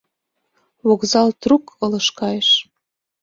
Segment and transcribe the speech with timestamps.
[0.87, 2.49] Вокзал трук ылыж кайыш.